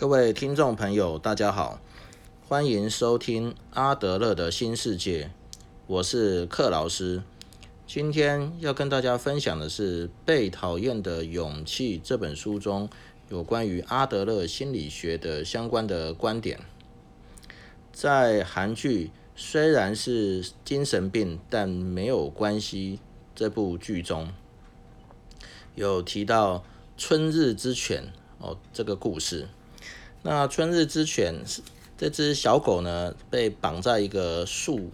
[0.00, 1.78] 各位听众朋友，大家好，
[2.48, 5.30] 欢迎收听阿德勒的新世界，
[5.86, 7.22] 我是克劳斯。
[7.86, 12.88] 今天要跟大家分享的是《被讨厌的勇气》这本书中
[13.28, 16.58] 有关于阿德勒心理学的相关的观点。
[17.92, 23.00] 在韩剧虽然是精神病，但没有关系。
[23.34, 24.32] 这部剧中
[25.74, 26.64] 有提到
[26.96, 29.46] 春日之犬哦，这个故事。
[30.22, 31.42] 那春日之犬
[31.96, 34.90] 这只小狗呢，被绑在一个树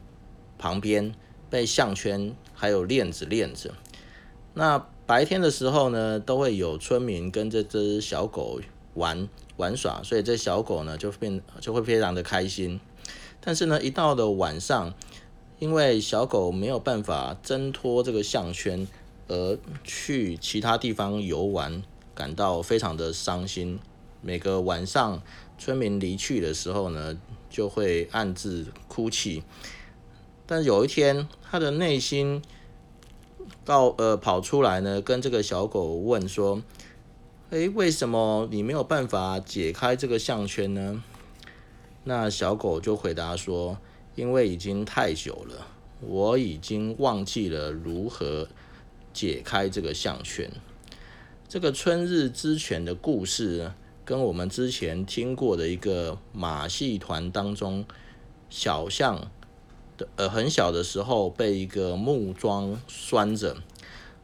[0.56, 1.14] 旁边，
[1.50, 3.72] 被项圈还有链子链着。
[4.54, 8.60] 那白天的时候呢，都会有村民跟这只小狗
[8.94, 12.80] 玩玩耍，所以这小狗呢就变就会非常的开心。
[13.40, 14.94] 但是呢，一到了晚上，
[15.58, 18.86] 因为小狗没有办法挣脱这个项圈，
[19.28, 21.82] 而去其他地方游玩，
[22.14, 23.78] 感到非常的伤心。
[24.26, 25.22] 每个晚上，
[25.56, 27.16] 村民离去的时候呢，
[27.48, 29.44] 就会暗自哭泣。
[30.46, 32.42] 但有一天，他的内心
[33.64, 36.60] 到呃跑出来呢，跟这个小狗问说
[37.50, 41.04] ：“诶，为什么你没有办法解开这个项圈呢？”
[42.02, 43.78] 那小狗就回答说
[44.16, 45.68] ：“因为已经太久了，
[46.00, 48.48] 我已经忘记了如何
[49.12, 50.50] 解开这个项圈。”
[51.48, 53.70] 这个春日之犬的故事。
[54.06, 57.84] 跟我们之前听过的一个马戏团当中，
[58.48, 59.32] 小象
[59.98, 63.56] 的呃很小的时候被一个木桩拴着，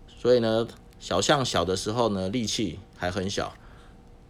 [0.06, 0.68] 所以呢，
[1.00, 3.54] 小象小的时候呢力气还很小，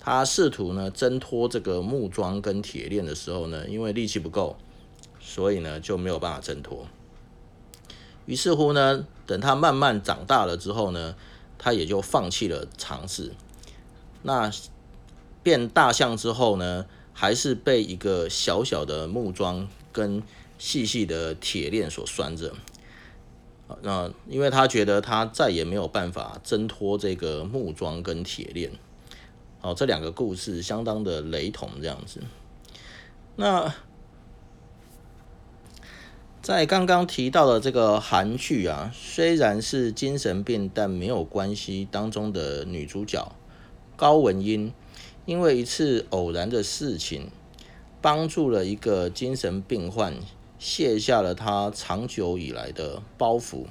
[0.00, 4.56] 他试图呢挣脱这个木桩跟铁链的时候呢，因为力气不够，
[5.20, 6.87] 所以呢就没有办法挣脱。
[8.25, 11.14] 于是乎呢，等他慢慢长大了之后呢，
[11.59, 13.34] 他也就放弃了尝试。
[14.22, 14.50] 那。
[15.42, 20.22] 变大象之后呢，还是被一个小小的木桩跟
[20.58, 22.54] 细细的铁链所拴着。
[23.81, 28.70] 那因为他觉得他再也没有办法挣脱这个木桩跟铁链。
[29.62, 32.20] 哦，这两个故事相当的雷同，这样子。
[33.36, 33.72] 那
[36.42, 43.34] 在刚刚提到的这个韩剧啊，虽然是精神病但没有关系当中的女主角
[43.97, 44.72] 高文英。
[45.25, 47.31] 因为一次偶然的事情，
[48.00, 50.16] 帮助了一个精神病患
[50.59, 53.66] 卸下了他长久以来的包袱，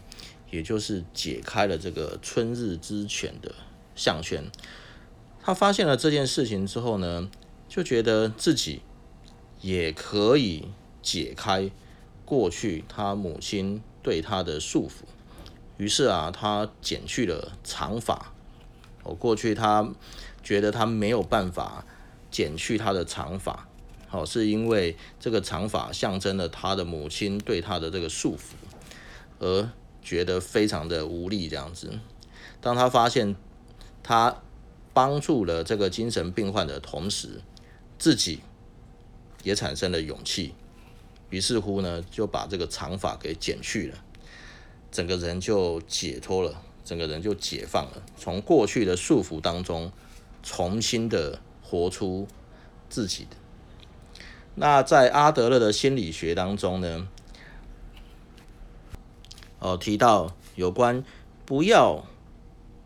[0.49, 3.53] 也就是解开了这个春日之犬的
[3.95, 4.45] 项圈。
[5.41, 7.29] 他发现了这件事情之后呢，
[7.67, 8.81] 就觉得自己
[9.59, 10.69] 也可以
[11.01, 11.69] 解开
[12.23, 15.03] 过去他母亲对他的束缚。
[15.75, 18.31] 于是啊，他剪去了长发。
[19.03, 19.93] 哦，过去他。
[20.43, 21.85] 觉得他没有办法
[22.31, 23.67] 剪去他的长发，
[24.07, 28.53] 好，是因为这个长发象征了他的母亲对他的这个束缚，
[29.39, 29.69] 而
[30.01, 31.99] 觉得非常的无力这样子。
[32.59, 33.35] 当他发现
[34.01, 34.41] 他
[34.93, 37.41] 帮助了这个精神病患的同时，
[37.99, 38.39] 自己
[39.43, 40.55] 也产生了勇气，
[41.29, 43.97] 于是乎呢，就把这个长发给剪去了，
[44.91, 49.91] 整个人就解脱了，整个人就解放了，从过去的束缚当中。
[50.43, 52.27] 重新的活出
[52.89, 53.37] 自己的。
[54.55, 57.07] 那在阿德勒的心理学当中呢，
[59.59, 61.03] 哦提到有关
[61.45, 62.03] 不要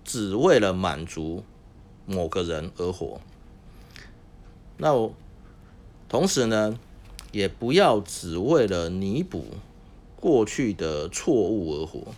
[0.03, 1.43] 只为了满足
[2.05, 3.19] 某个人而活，
[4.77, 5.13] 那我
[6.07, 6.77] 同时呢，
[7.31, 9.45] 也不要只为了弥补
[10.15, 12.13] 过去的错误而活，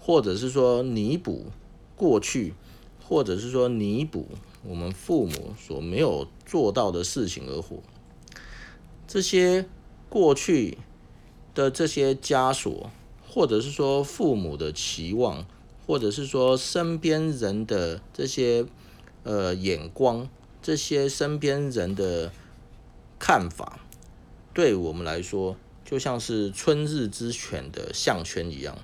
[0.00, 1.46] 或者是说弥补
[1.94, 2.54] 过去，
[3.06, 4.26] 或者是说弥补。
[4.66, 7.82] 我们父母所没有做到的事情而活，
[9.06, 9.66] 这些
[10.08, 10.78] 过去
[11.54, 12.90] 的这些枷锁，
[13.28, 15.44] 或者是说父母的期望，
[15.86, 18.64] 或者是说身边人的这些
[19.22, 20.28] 呃眼光，
[20.62, 22.32] 这些身边人的
[23.18, 23.80] 看法，
[24.54, 28.78] 对我们来说，就像是春日之犬的项圈一样，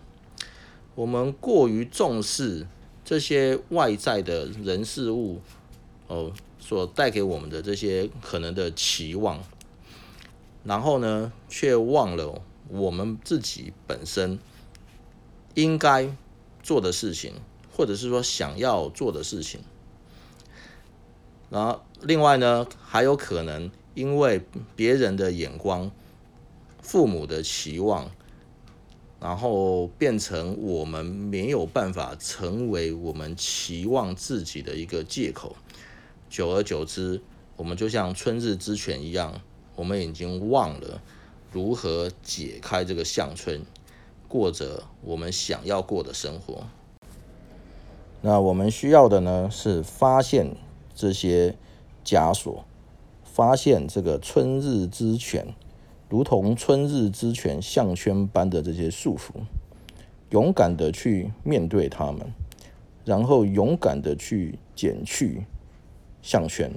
[0.94, 2.66] 我们过于重视
[3.02, 5.40] 这些外在的人事物。
[6.10, 9.38] 哦，所带给我们的这些可能的期望，
[10.64, 14.40] 然后呢，却忘了我们自己本身
[15.54, 16.12] 应该
[16.64, 17.34] 做的事情，
[17.72, 19.60] 或者是说想要做的事情。
[21.48, 25.92] 然后，另外呢，还有可能因为别人的眼光、
[26.82, 28.10] 父母的期望，
[29.20, 35.54] 然后变成我们没有办法成为我们期望自己的一个借口。
[36.30, 37.20] 久而久之，
[37.56, 39.40] 我们就像春日之犬一样，
[39.74, 41.02] 我们已经忘了
[41.50, 43.60] 如何解开这个项圈，
[44.28, 46.62] 过着我们想要过的生活。
[48.22, 50.54] 那我们需要的呢，是发现
[50.94, 51.56] 这些
[52.04, 52.64] 枷锁，
[53.24, 55.52] 发现这个春日之犬，
[56.08, 59.32] 如同春日之犬项圈般的这些束缚，
[60.30, 62.32] 勇敢的去面对他们，
[63.04, 65.44] 然后勇敢的去剪去
[66.22, 66.72] 向全，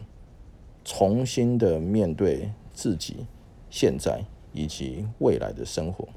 [0.84, 3.26] 重新的面对自己
[3.70, 6.08] 现在以及未来的生活。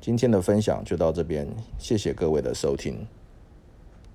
[0.00, 1.46] 今天的分享就到这边，
[1.78, 3.06] 谢谢各位的收听。